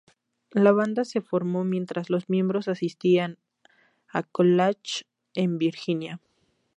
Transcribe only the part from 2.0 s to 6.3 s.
los miembros asistían a "colleges" en Virginia.